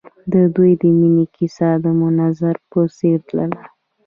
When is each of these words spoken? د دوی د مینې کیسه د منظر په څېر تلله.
د 0.31 0.33
دوی 0.55 0.71
د 0.81 0.83
مینې 0.99 1.25
کیسه 1.35 1.69
د 1.83 1.85
منظر 2.01 2.55
په 2.69 2.79
څېر 2.97 3.17
تلله. 3.27 3.61